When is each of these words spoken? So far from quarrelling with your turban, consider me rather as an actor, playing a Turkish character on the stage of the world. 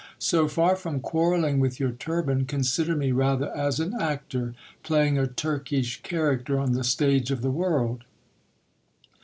So 0.17 0.47
far 0.47 0.75
from 0.75 0.99
quarrelling 0.99 1.59
with 1.59 1.79
your 1.79 1.91
turban, 1.91 2.45
consider 2.45 2.95
me 2.95 3.11
rather 3.11 3.55
as 3.55 3.79
an 3.79 3.93
actor, 4.01 4.55
playing 4.81 5.19
a 5.19 5.27
Turkish 5.27 6.01
character 6.01 6.57
on 6.59 6.71
the 6.71 6.83
stage 6.83 7.29
of 7.29 7.43
the 7.43 7.51
world. 7.51 8.03